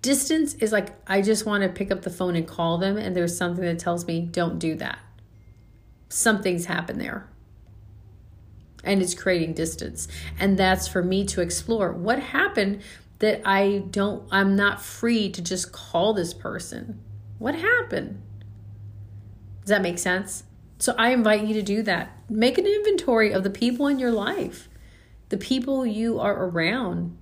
Distance 0.02 0.54
is 0.54 0.72
like, 0.72 0.90
I 1.06 1.22
just 1.22 1.46
want 1.46 1.62
to 1.62 1.68
pick 1.68 1.90
up 1.90 2.02
the 2.02 2.10
phone 2.10 2.36
and 2.36 2.46
call 2.46 2.76
them, 2.76 2.96
and 2.96 3.16
there's 3.16 3.36
something 3.36 3.64
that 3.64 3.78
tells 3.78 4.06
me, 4.06 4.20
don't 4.20 4.58
do 4.58 4.74
that. 4.74 4.98
Something's 6.08 6.66
happened 6.66 7.00
there. 7.00 7.28
And 8.84 9.00
it's 9.00 9.14
creating 9.14 9.54
distance. 9.54 10.08
And 10.38 10.58
that's 10.58 10.88
for 10.88 11.02
me 11.02 11.24
to 11.26 11.40
explore 11.40 11.92
what 11.92 12.18
happened 12.18 12.82
that 13.20 13.40
I 13.44 13.84
don't, 13.90 14.26
I'm 14.32 14.56
not 14.56 14.82
free 14.82 15.30
to 15.30 15.40
just 15.40 15.70
call 15.70 16.12
this 16.12 16.34
person. 16.34 17.00
What 17.38 17.54
happened? 17.54 18.20
Does 19.60 19.68
that 19.68 19.82
make 19.82 20.00
sense? 20.00 20.42
So 20.78 20.96
I 20.98 21.10
invite 21.12 21.44
you 21.44 21.54
to 21.54 21.62
do 21.62 21.82
that. 21.84 22.10
Make 22.28 22.58
an 22.58 22.66
inventory 22.66 23.32
of 23.32 23.44
the 23.44 23.50
people 23.50 23.86
in 23.86 24.00
your 24.00 24.10
life, 24.10 24.68
the 25.28 25.36
people 25.36 25.86
you 25.86 26.18
are 26.18 26.46
around, 26.46 27.16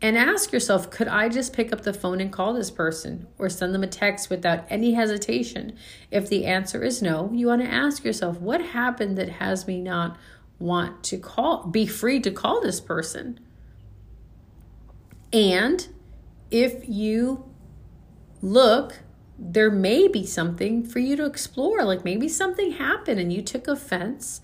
and 0.00 0.18
ask 0.18 0.52
yourself 0.52 0.90
could 0.90 1.08
I 1.08 1.28
just 1.28 1.52
pick 1.52 1.72
up 1.72 1.82
the 1.82 1.92
phone 1.92 2.20
and 2.20 2.32
call 2.32 2.52
this 2.52 2.70
person 2.70 3.26
or 3.38 3.48
send 3.48 3.74
them 3.74 3.82
a 3.82 3.88
text 3.88 4.30
without 4.30 4.64
any 4.68 4.94
hesitation? 4.94 5.76
If 6.10 6.28
the 6.28 6.44
answer 6.44 6.82
is 6.82 7.02
no, 7.02 7.30
you 7.32 7.46
want 7.46 7.62
to 7.62 7.68
ask 7.68 8.04
yourself 8.04 8.40
what 8.40 8.60
happened 8.60 9.16
that 9.18 9.28
has 9.28 9.66
me 9.66 9.80
not 9.80 10.16
want 10.58 11.02
to 11.04 11.18
call, 11.18 11.66
be 11.66 11.86
free 11.86 12.20
to 12.20 12.30
call 12.30 12.60
this 12.60 12.80
person? 12.80 13.40
And 15.32 15.88
if 16.50 16.88
you 16.88 17.50
look, 18.40 19.00
there 19.38 19.70
may 19.70 20.06
be 20.06 20.24
something 20.24 20.84
for 20.84 21.00
you 21.00 21.16
to 21.16 21.24
explore. 21.24 21.82
Like 21.82 22.04
maybe 22.04 22.28
something 22.28 22.72
happened 22.72 23.18
and 23.18 23.32
you 23.32 23.42
took 23.42 23.66
offense. 23.66 24.40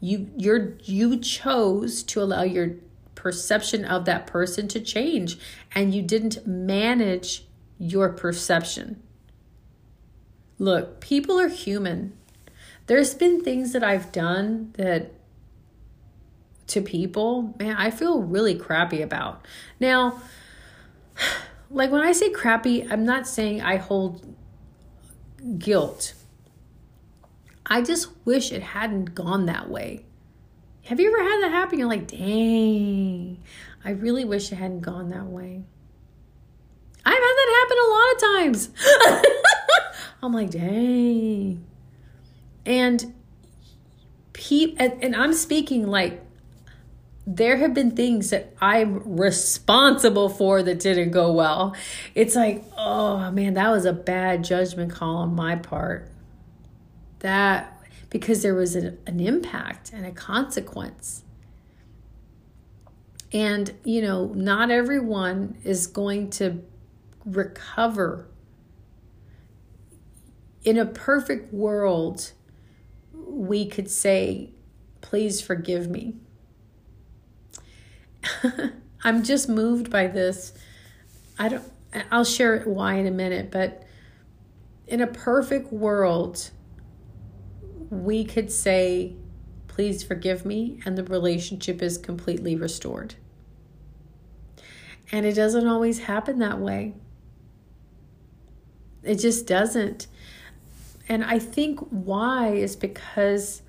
You 0.00 0.30
you're 0.36 0.76
you 0.82 1.18
chose 1.18 2.02
to 2.04 2.20
allow 2.20 2.42
your 2.42 2.76
perception 3.26 3.84
of 3.84 4.04
that 4.04 4.24
person 4.24 4.68
to 4.68 4.78
change 4.78 5.36
and 5.74 5.92
you 5.92 6.00
didn't 6.00 6.46
manage 6.46 7.44
your 7.76 8.08
perception. 8.10 9.02
Look, 10.60 11.00
people 11.00 11.40
are 11.40 11.48
human. 11.48 12.16
There's 12.86 13.14
been 13.14 13.42
things 13.42 13.72
that 13.72 13.82
I've 13.82 14.12
done 14.12 14.72
that 14.76 15.10
to 16.68 16.80
people, 16.80 17.52
man, 17.58 17.74
I 17.76 17.90
feel 17.90 18.22
really 18.22 18.54
crappy 18.54 19.02
about. 19.02 19.44
Now, 19.80 20.22
like 21.68 21.90
when 21.90 22.02
I 22.02 22.12
say 22.12 22.30
crappy, 22.30 22.86
I'm 22.88 23.04
not 23.04 23.26
saying 23.26 23.60
I 23.60 23.78
hold 23.78 24.36
guilt. 25.58 26.14
I 27.66 27.82
just 27.82 28.06
wish 28.24 28.52
it 28.52 28.62
hadn't 28.62 29.16
gone 29.16 29.46
that 29.46 29.68
way. 29.68 30.04
Have 30.86 31.00
you 31.00 31.08
ever 31.08 31.22
had 31.22 31.42
that 31.42 31.50
happen? 31.50 31.78
You're 31.80 31.88
like, 31.88 32.06
dang, 32.06 33.42
I 33.84 33.90
really 33.90 34.24
wish 34.24 34.52
it 34.52 34.56
hadn't 34.56 34.82
gone 34.82 35.10
that 35.10 35.26
way. 35.26 35.64
I've 37.04 37.12
had 37.12 37.20
that 37.20 37.50
happen 37.60 37.76
a 37.84 37.90
lot 37.90 38.14
of 38.14 38.20
times. 38.20 38.70
I'm 40.22 40.32
like, 40.32 40.50
dang. 40.50 41.64
And 42.64 43.14
pe- 44.32 44.74
and, 44.78 45.02
and 45.02 45.16
I'm 45.16 45.32
speaking 45.32 45.88
like 45.88 46.22
there 47.26 47.56
have 47.56 47.74
been 47.74 47.96
things 47.96 48.30
that 48.30 48.54
I'm 48.60 49.16
responsible 49.16 50.28
for 50.28 50.62
that 50.62 50.78
didn't 50.78 51.10
go 51.10 51.32
well. 51.32 51.74
It's 52.14 52.36
like, 52.36 52.64
oh 52.76 53.32
man, 53.32 53.54
that 53.54 53.70
was 53.70 53.84
a 53.84 53.92
bad 53.92 54.44
judgment 54.44 54.92
call 54.92 55.16
on 55.16 55.34
my 55.34 55.56
part. 55.56 56.08
That 57.20 57.75
because 58.18 58.40
there 58.40 58.54
was 58.54 58.74
an, 58.74 58.96
an 59.06 59.20
impact 59.20 59.92
and 59.92 60.06
a 60.06 60.10
consequence. 60.10 61.22
And, 63.30 63.74
you 63.84 64.00
know, 64.00 64.28
not 64.28 64.70
everyone 64.70 65.58
is 65.64 65.86
going 65.86 66.30
to 66.30 66.62
recover. 67.26 68.26
In 70.64 70.78
a 70.78 70.86
perfect 70.86 71.52
world, 71.52 72.32
we 73.12 73.66
could 73.66 73.90
say, 73.90 74.48
please 75.02 75.42
forgive 75.42 75.90
me. 75.90 76.14
I'm 79.04 79.22
just 79.22 79.46
moved 79.46 79.90
by 79.90 80.06
this. 80.06 80.54
I 81.38 81.50
don't 81.50 81.64
I'll 82.10 82.24
share 82.24 82.60
why 82.62 82.94
in 82.94 83.06
a 83.06 83.10
minute, 83.10 83.50
but 83.50 83.82
in 84.86 85.02
a 85.02 85.06
perfect 85.06 85.70
world, 85.70 86.50
we 87.90 88.24
could 88.24 88.50
say, 88.50 89.14
Please 89.68 90.02
forgive 90.02 90.46
me, 90.46 90.80
and 90.86 90.96
the 90.96 91.04
relationship 91.04 91.82
is 91.82 91.98
completely 91.98 92.56
restored. 92.56 93.14
And 95.12 95.26
it 95.26 95.34
doesn't 95.34 95.66
always 95.66 95.98
happen 96.00 96.38
that 96.38 96.58
way. 96.58 96.94
It 99.02 99.16
just 99.16 99.46
doesn't. 99.46 100.06
And 101.08 101.22
I 101.22 101.38
think 101.38 101.80
why 101.90 102.54
is 102.54 102.74
because 102.74 103.62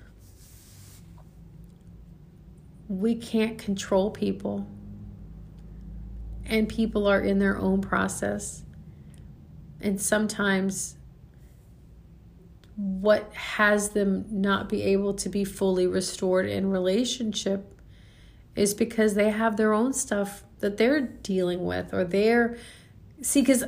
we 2.88 3.14
can't 3.14 3.58
control 3.58 4.10
people. 4.10 4.66
And 6.46 6.68
people 6.68 7.06
are 7.06 7.20
in 7.20 7.38
their 7.38 7.58
own 7.58 7.82
process. 7.82 8.62
And 9.80 10.00
sometimes 10.00 10.96
what 12.78 13.34
has 13.34 13.90
them 13.90 14.24
not 14.30 14.68
be 14.68 14.82
able 14.82 15.12
to 15.12 15.28
be 15.28 15.44
fully 15.44 15.84
restored 15.84 16.46
in 16.46 16.70
relationship 16.70 17.76
is 18.54 18.72
because 18.72 19.14
they 19.14 19.30
have 19.30 19.56
their 19.56 19.72
own 19.72 19.92
stuff 19.92 20.44
that 20.60 20.76
they're 20.76 21.00
dealing 21.00 21.64
with 21.64 21.92
or 21.92 22.04
they're 22.04 22.56
see 23.20 23.40
because 23.40 23.64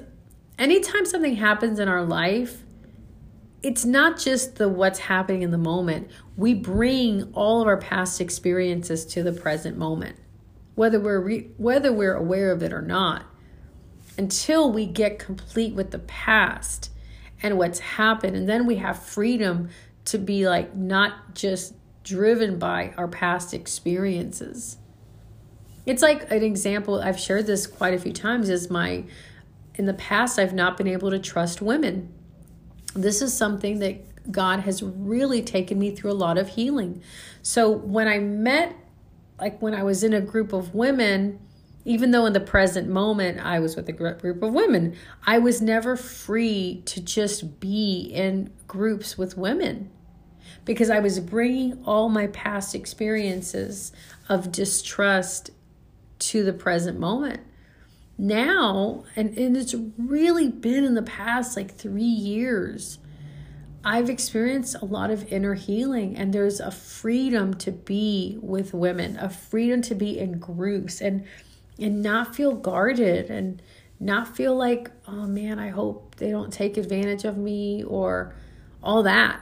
anytime 0.61 1.05
something 1.05 1.35
happens 1.35 1.81
in 1.81 1.89
our 1.89 2.05
life 2.05 2.63
it's 3.65 3.85
not 3.85 4.17
just 4.17 4.57
the 4.57 4.69
what's 4.69 5.01
happening 5.01 5.43
in 5.43 5.51
the 5.51 5.59
moment. 5.59 6.11
We 6.35 6.55
bring 6.55 7.31
all 7.35 7.61
of 7.61 7.67
our 7.67 7.77
past 7.77 8.19
experiences 8.21 9.05
to 9.07 9.23
the 9.23 9.33
present 9.33 9.77
moment 9.77 10.17
whether 10.77 11.01
we're 11.01 11.21
re- 11.21 11.51
whether 11.57 11.93
we're 11.93 12.15
aware 12.15 12.53
of 12.53 12.63
it 12.63 12.73
or 12.73 12.81
not 12.81 13.25
until 14.17 14.73
we 14.73 14.87
get 14.87 15.19
complete 15.19 15.75
with 15.75 15.91
the 15.91 15.99
past 15.99 16.91
and 17.43 17.59
what's 17.59 17.79
happened. 17.79 18.37
And 18.37 18.49
then 18.49 18.67
we 18.67 18.77
have 18.77 19.03
freedom 19.03 19.71
to 20.07 20.19
be 20.19 20.49
like 20.49 20.75
not 20.75 21.35
just 21.35 21.75
driven 22.03 22.59
by 22.59 22.93
our 22.97 23.09
past 23.09 23.55
experiences. 23.55 24.77
It's 25.87 26.03
like 26.03 26.31
an 26.31 26.43
example, 26.43 27.01
I've 27.01 27.19
shared 27.19 27.47
this 27.47 27.67
quite 27.67 27.95
a 27.95 27.99
few 27.99 28.13
times, 28.13 28.49
is 28.49 28.71
my, 28.71 29.05
in 29.75 29.87
the 29.87 29.95
past, 29.95 30.39
I've 30.39 30.55
not 30.55 30.77
been 30.77 30.87
able 30.87 31.11
to 31.11 31.19
trust 31.19 31.63
women. 31.63 32.13
This 32.95 33.23
is 33.23 33.37
something 33.37 33.79
that 33.81 34.31
God 34.31 34.61
has 34.61 34.83
really 34.83 35.43
taken 35.43 35.79
me 35.79 35.91
through 35.95 36.13
a 36.13 36.15
lot 36.15 36.39
of 36.39 36.49
healing. 36.49 37.03
So 37.43 37.71
when 37.71 38.09
I 38.09 38.19
met, 38.19 38.77
like 39.39 39.61
when 39.63 39.75
I 39.75 39.83
was 39.83 40.05
in 40.05 40.13
a 40.13 40.21
group 40.21 40.53
of 40.53 40.75
women, 40.75 41.41
even 41.85 42.11
though 42.11 42.27
in 42.27 42.33
the 42.33 42.41
present 42.41 42.89
moment 42.89 43.45
I 43.45 43.59
was 43.59 43.77
with 43.77 43.89
a 43.89 43.93
group 43.93 44.43
of 44.43 44.53
women, 44.53 44.97
I 45.27 45.39
was 45.39 45.63
never 45.63 45.97
free 45.97 46.83
to 46.87 47.01
just 47.01 47.61
be 47.61 48.03
in 48.13 48.53
groups 48.67 49.17
with 49.17 49.37
women 49.37 49.91
because 50.65 50.91
I 50.91 51.01
was 51.01 51.21
bringing 51.21 51.83
all 51.85 52.09
my 52.09 52.27
past 52.29 52.75
experiences 52.75 53.93
of 54.29 54.53
distrust 54.53 55.51
to 56.19 56.45
the 56.45 56.53
present 56.53 56.99
moment. 56.99 57.41
Now, 58.19 59.05
and, 59.17 59.37
and 59.39 59.57
it's 59.57 59.75
really 59.97 60.49
been 60.49 60.85
in 60.85 60.95
the 60.95 61.03
past 61.03 61.57
like 61.57 61.75
three 61.75 62.03
years, 62.03 62.99
I've 63.83 64.11
experienced 64.11 64.77
a 64.83 64.85
lot 64.85 65.11
of 65.11 65.33
inner 65.33 65.55
healing, 65.55 66.15
and 66.15 66.35
there's 66.35 66.61
a 66.61 66.71
freedom 66.71 67.55
to 67.55 67.73
be 67.73 68.37
with 68.43 68.75
women, 68.75 69.17
a 69.17 69.31
freedom 69.31 69.81
to 69.83 69.95
be 69.95 70.19
in 70.19 70.39
groups 70.39 71.01
and 71.01 71.25
and 71.81 72.03
not 72.03 72.35
feel 72.35 72.53
guarded 72.53 73.31
and 73.31 73.63
not 73.99 74.35
feel 74.35 74.57
like, 74.57 74.91
oh 75.07 75.27
man, 75.27 75.59
I 75.59 75.69
hope 75.69 76.17
they 76.17 76.31
don't 76.31 76.53
take 76.53 76.77
advantage 76.77 77.25
of 77.25 77.37
me 77.37 77.85
or 77.85 78.35
all 78.83 79.03
that. 79.03 79.41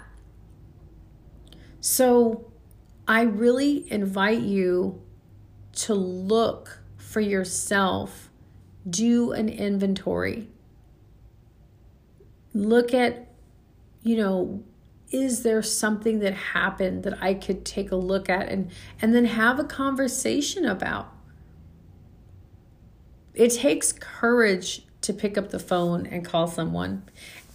So 1.81 2.51
I 3.07 3.23
really 3.23 3.91
invite 3.91 4.41
you 4.41 5.01
to 5.73 5.95
look 5.95 6.81
for 6.97 7.21
yourself, 7.21 8.31
do 8.89 9.33
an 9.33 9.49
inventory. 9.49 10.49
Look 12.53 12.93
at, 12.93 13.29
you 14.03 14.17
know, 14.17 14.65
is 15.11 15.43
there 15.43 15.63
something 15.63 16.19
that 16.19 16.35
happened 16.35 17.05
that 17.05 17.23
I 17.23 17.33
could 17.35 17.65
take 17.65 17.91
a 17.91 17.97
look 17.97 18.29
at 18.29 18.49
and 18.49 18.71
and 19.01 19.15
then 19.15 19.25
have 19.25 19.59
a 19.59 19.65
conversation 19.65 20.67
about? 20.67 21.13
It 23.39 23.53
takes 23.53 23.93
courage 23.93 24.85
to 25.01 25.15
pick 25.15 25.39
up 25.39 25.51
the 25.51 25.59
phone 25.59 26.07
and 26.07 26.25
call 26.25 26.47
someone 26.47 27.05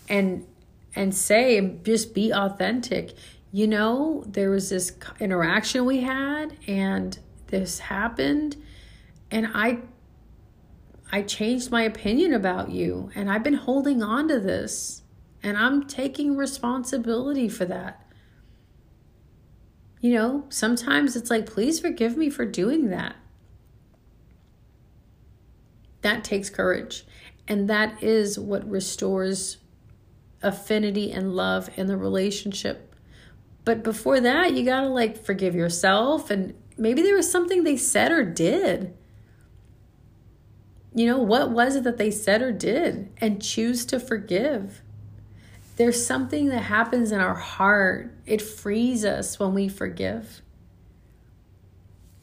and 0.09 0.47
and 0.95 1.13
say 1.13 1.77
just 1.83 2.13
be 2.13 2.31
authentic 2.31 3.15
you 3.53 3.67
know, 3.67 4.23
there 4.25 4.49
was 4.49 4.71
this 4.71 4.97
interaction 5.19 5.85
we 5.85 6.01
had 6.01 6.57
and 6.65 7.17
this 7.47 7.77
happened 7.77 8.57
and 9.29 9.47
I 9.53 9.81
I 11.11 11.21
changed 11.21 11.69
my 11.69 11.83
opinion 11.83 12.33
about 12.33 12.71
you 12.71 13.11
and 13.13 13.29
I've 13.29 13.43
been 13.43 13.53
holding 13.53 14.01
on 14.01 14.27
to 14.29 14.39
this 14.39 15.03
and 15.43 15.55
I'm 15.55 15.85
taking 15.85 16.35
responsibility 16.35 17.47
for 17.47 17.65
that. 17.65 18.03
You 20.01 20.15
know, 20.15 20.45
sometimes 20.49 21.15
it's 21.15 21.29
like 21.29 21.45
please 21.45 21.79
forgive 21.79 22.17
me 22.17 22.31
for 22.31 22.47
doing 22.47 22.89
that. 22.89 23.15
That 26.03 26.23
takes 26.23 26.49
courage 26.49 27.05
and 27.47 27.69
that 27.69 28.01
is 28.01 28.39
what 28.39 28.69
restores 28.69 29.57
affinity 30.41 31.11
and 31.11 31.35
love 31.35 31.69
in 31.75 31.87
the 31.87 31.97
relationship 31.97 32.93
but 33.65 33.83
before 33.83 34.19
that, 34.19 34.53
you 34.53 34.65
got 34.65 34.81
to 34.81 34.87
like 34.87 35.23
forgive 35.23 35.55
yourself. 35.55 36.29
And 36.29 36.53
maybe 36.77 37.01
there 37.01 37.15
was 37.15 37.31
something 37.31 37.63
they 37.63 37.77
said 37.77 38.11
or 38.11 38.23
did. 38.23 38.93
You 40.93 41.07
know, 41.07 41.17
what 41.17 41.49
was 41.49 41.75
it 41.75 41.83
that 41.85 41.97
they 41.97 42.11
said 42.11 42.41
or 42.41 42.51
did? 42.51 43.11
And 43.17 43.41
choose 43.41 43.85
to 43.85 43.99
forgive. 43.99 44.81
There's 45.75 46.05
something 46.05 46.49
that 46.49 46.63
happens 46.63 47.11
in 47.11 47.19
our 47.19 47.33
heart, 47.33 48.15
it 48.27 48.43
frees 48.43 49.03
us 49.03 49.39
when 49.39 49.55
we 49.55 49.67
forgive. 49.67 50.42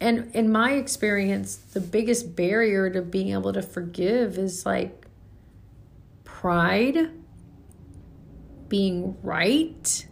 And 0.01 0.35
in 0.35 0.51
my 0.51 0.73
experience, 0.73 1.57
the 1.57 1.81
biggest 1.81 2.35
barrier 2.35 2.89
to 2.91 3.03
being 3.03 3.33
able 3.33 3.53
to 3.53 3.63
forgive 3.63 4.39
is 4.39 4.65
like 4.65 5.07
pride, 6.25 7.11
being 8.69 9.17
right 9.23 10.07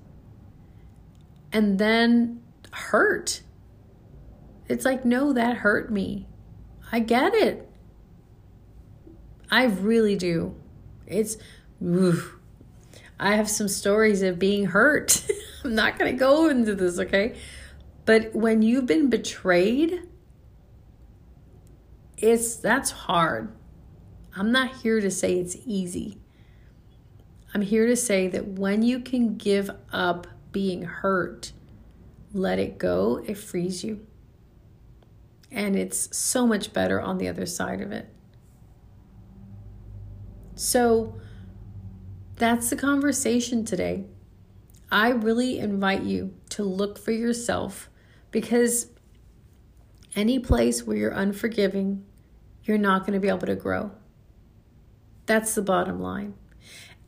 and 1.52 1.78
then 1.78 2.42
hurt. 2.72 3.42
It's 4.68 4.84
like, 4.84 5.04
no, 5.04 5.32
that 5.32 5.58
hurt 5.58 5.90
me. 5.90 6.26
I 6.92 7.00
get 7.00 7.34
it. 7.34 7.68
I 9.50 9.64
really 9.64 10.16
do. 10.16 10.54
It's, 11.06 11.38
oof. 11.82 12.36
I 13.18 13.34
have 13.34 13.48
some 13.48 13.68
stories 13.68 14.22
of 14.22 14.38
being 14.38 14.66
hurt. 14.66 15.26
I'm 15.64 15.74
not 15.74 15.98
going 15.98 16.12
to 16.12 16.18
go 16.18 16.48
into 16.48 16.74
this, 16.74 16.98
okay? 16.98 17.36
But 18.08 18.34
when 18.34 18.62
you've 18.62 18.86
been 18.86 19.10
betrayed, 19.10 20.00
it's 22.16 22.56
that's 22.56 22.90
hard. 22.90 23.52
I'm 24.34 24.50
not 24.50 24.76
here 24.76 24.98
to 25.02 25.10
say 25.10 25.38
it's 25.38 25.58
easy. 25.66 26.16
I'm 27.52 27.60
here 27.60 27.86
to 27.86 27.94
say 27.94 28.26
that 28.28 28.46
when 28.46 28.82
you 28.82 29.00
can 29.00 29.36
give 29.36 29.70
up 29.92 30.26
being 30.52 30.84
hurt, 30.84 31.52
let 32.32 32.58
it 32.58 32.78
go, 32.78 33.22
it 33.26 33.36
frees 33.36 33.84
you. 33.84 34.06
And 35.50 35.76
it's 35.76 36.16
so 36.16 36.46
much 36.46 36.72
better 36.72 37.02
on 37.02 37.18
the 37.18 37.28
other 37.28 37.44
side 37.44 37.82
of 37.82 37.92
it. 37.92 38.08
So 40.54 41.20
that's 42.36 42.70
the 42.70 42.76
conversation 42.76 43.66
today. 43.66 44.06
I 44.90 45.10
really 45.10 45.58
invite 45.58 46.04
you 46.04 46.32
to 46.48 46.64
look 46.64 46.98
for 46.98 47.12
yourself 47.12 47.87
because 48.30 48.88
any 50.14 50.38
place 50.38 50.84
where 50.84 50.96
you're 50.96 51.10
unforgiving, 51.10 52.04
you're 52.64 52.78
not 52.78 53.00
going 53.00 53.14
to 53.14 53.20
be 53.20 53.28
able 53.28 53.46
to 53.46 53.54
grow. 53.54 53.92
That's 55.26 55.54
the 55.54 55.62
bottom 55.62 56.00
line. 56.00 56.34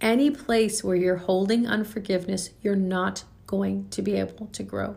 Any 0.00 0.30
place 0.30 0.82
where 0.82 0.96
you're 0.96 1.16
holding 1.16 1.66
unforgiveness, 1.66 2.50
you're 2.62 2.76
not 2.76 3.24
going 3.46 3.88
to 3.90 4.02
be 4.02 4.14
able 4.14 4.46
to 4.46 4.62
grow. 4.62 4.96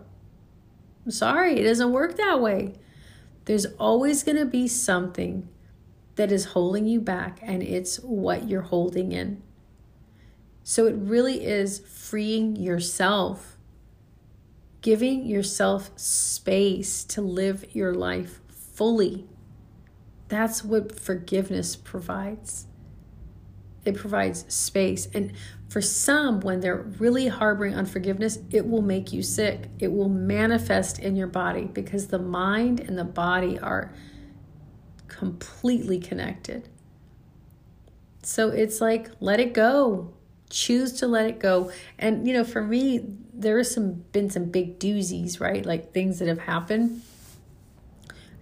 I'm 1.05 1.11
sorry, 1.11 1.59
it 1.59 1.63
doesn't 1.63 1.91
work 1.91 2.15
that 2.17 2.39
way. 2.39 2.75
There's 3.45 3.65
always 3.77 4.23
going 4.23 4.37
to 4.37 4.45
be 4.45 4.67
something 4.67 5.49
that 6.15 6.31
is 6.31 6.45
holding 6.45 6.87
you 6.87 7.01
back, 7.01 7.39
and 7.41 7.61
it's 7.63 7.97
what 7.97 8.47
you're 8.47 8.61
holding 8.61 9.11
in. 9.11 9.41
So 10.63 10.85
it 10.85 10.95
really 10.95 11.43
is 11.45 11.79
freeing 11.79 12.55
yourself, 12.55 13.52
giving 14.83 15.25
yourself 15.25 15.89
space 15.95 17.05
to 17.05 17.21
live 17.21 17.65
your 17.73 17.95
life 17.95 18.41
fully. 18.49 19.25
That's 20.27 20.63
what 20.63 20.99
forgiveness 20.99 21.77
provides. 21.77 22.67
It 23.85 23.95
provides 23.95 24.45
space. 24.53 25.07
And 25.13 25.31
for 25.69 25.81
some, 25.81 26.41
when 26.41 26.59
they're 26.59 26.83
really 26.99 27.29
harboring 27.29 27.75
unforgiveness, 27.75 28.39
it 28.51 28.67
will 28.67 28.81
make 28.81 29.13
you 29.13 29.23
sick. 29.23 29.69
It 29.79 29.91
will 29.91 30.09
manifest 30.09 30.99
in 30.99 31.15
your 31.15 31.27
body 31.27 31.63
because 31.63 32.07
the 32.07 32.19
mind 32.19 32.81
and 32.81 32.97
the 32.97 33.05
body 33.05 33.57
are 33.59 33.93
completely 35.07 35.97
connected. 35.99 36.67
So 38.21 38.49
it's 38.49 38.81
like, 38.81 39.11
let 39.21 39.39
it 39.39 39.53
go. 39.53 40.13
Choose 40.49 40.91
to 40.99 41.07
let 41.07 41.25
it 41.25 41.39
go. 41.39 41.71
And, 41.97 42.27
you 42.27 42.33
know, 42.33 42.43
for 42.43 42.61
me, 42.61 43.17
there 43.43 43.57
has 43.57 43.73
some 43.73 44.03
been 44.11 44.29
some 44.29 44.45
big 44.45 44.79
doozies, 44.79 45.39
right? 45.39 45.65
Like 45.65 45.93
things 45.93 46.19
that 46.19 46.27
have 46.27 46.39
happened 46.39 47.01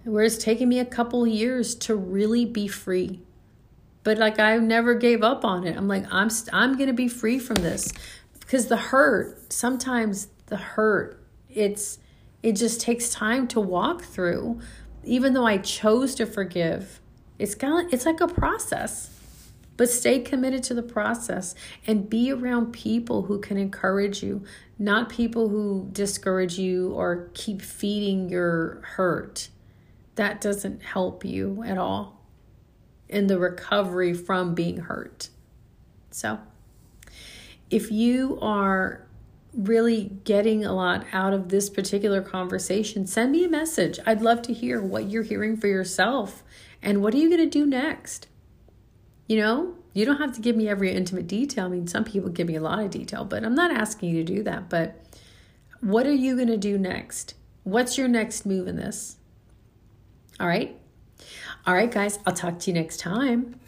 where 0.04 0.24
it's 0.24 0.38
taken 0.38 0.68
me 0.68 0.78
a 0.80 0.84
couple 0.84 1.26
years 1.26 1.74
to 1.76 1.94
really 1.94 2.44
be 2.44 2.66
free 2.66 3.20
but 4.04 4.18
like 4.18 4.38
I 4.38 4.56
never 4.58 4.94
gave 4.94 5.22
up 5.22 5.44
on 5.44 5.66
it. 5.66 5.76
I'm 5.76 5.88
like 5.88 6.04
I'm 6.12 6.30
st- 6.30 6.54
I'm 6.54 6.76
going 6.76 6.88
to 6.88 6.94
be 6.94 7.08
free 7.08 7.38
from 7.38 7.56
this 7.56 7.92
because 8.40 8.66
the 8.66 8.76
hurt, 8.76 9.52
sometimes 9.52 10.28
the 10.46 10.56
hurt, 10.56 11.22
it's 11.48 11.98
it 12.42 12.52
just 12.52 12.80
takes 12.80 13.10
time 13.10 13.46
to 13.48 13.60
walk 13.60 14.02
through. 14.02 14.60
Even 15.04 15.32
though 15.34 15.46
I 15.46 15.58
chose 15.58 16.14
to 16.16 16.26
forgive, 16.26 17.00
it's 17.38 17.54
kind 17.54 17.86
of 17.86 17.92
it's 17.92 18.06
like 18.06 18.20
a 18.20 18.28
process. 18.28 19.11
But 19.82 19.90
stay 19.90 20.20
committed 20.20 20.62
to 20.62 20.74
the 20.74 20.82
process 20.84 21.56
and 21.88 22.08
be 22.08 22.30
around 22.30 22.72
people 22.72 23.22
who 23.22 23.40
can 23.40 23.56
encourage 23.56 24.22
you, 24.22 24.44
not 24.78 25.08
people 25.08 25.48
who 25.48 25.88
discourage 25.90 26.56
you 26.56 26.92
or 26.92 27.30
keep 27.34 27.60
feeding 27.60 28.28
your 28.28 28.80
hurt. 28.94 29.48
That 30.14 30.40
doesn't 30.40 30.84
help 30.84 31.24
you 31.24 31.64
at 31.66 31.78
all 31.78 32.22
in 33.08 33.26
the 33.26 33.40
recovery 33.40 34.14
from 34.14 34.54
being 34.54 34.76
hurt. 34.76 35.30
So, 36.12 36.38
if 37.68 37.90
you 37.90 38.38
are 38.40 39.04
really 39.52 40.12
getting 40.22 40.64
a 40.64 40.72
lot 40.72 41.06
out 41.12 41.32
of 41.32 41.48
this 41.48 41.68
particular 41.68 42.22
conversation, 42.22 43.08
send 43.08 43.32
me 43.32 43.44
a 43.44 43.48
message. 43.48 43.98
I'd 44.06 44.22
love 44.22 44.42
to 44.42 44.52
hear 44.52 44.80
what 44.80 45.10
you're 45.10 45.24
hearing 45.24 45.56
for 45.56 45.66
yourself 45.66 46.44
and 46.80 47.02
what 47.02 47.14
are 47.14 47.18
you 47.18 47.28
going 47.28 47.50
to 47.50 47.50
do 47.50 47.66
next? 47.66 48.28
You 49.32 49.38
know, 49.38 49.74
You 49.94 50.04
don't 50.04 50.18
have 50.18 50.34
to 50.34 50.42
give 50.42 50.56
me 50.56 50.68
every 50.68 50.92
intimate 50.92 51.26
detail. 51.26 51.64
I 51.64 51.68
mean, 51.68 51.86
some 51.86 52.04
people 52.04 52.28
give 52.28 52.46
me 52.46 52.56
a 52.56 52.60
lot 52.60 52.80
of 52.80 52.90
detail, 52.90 53.24
but 53.24 53.44
I'm 53.44 53.54
not 53.54 53.70
asking 53.70 54.10
you 54.10 54.22
to 54.22 54.34
do 54.34 54.42
that. 54.42 54.68
But 54.68 55.02
what 55.80 56.06
are 56.06 56.12
you 56.12 56.36
going 56.36 56.48
to 56.48 56.58
do 56.58 56.76
next? 56.76 57.34
What's 57.62 57.96
your 57.96 58.08
next 58.08 58.44
move 58.44 58.68
in 58.68 58.76
this? 58.76 59.16
All 60.38 60.46
right. 60.46 60.78
All 61.66 61.72
right, 61.72 61.90
guys, 61.90 62.18
I'll 62.26 62.34
talk 62.34 62.58
to 62.58 62.70
you 62.70 62.74
next 62.74 63.00
time. 63.00 63.58